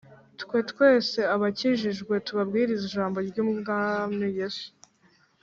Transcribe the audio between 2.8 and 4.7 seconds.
ijambo ry'umwami yesu,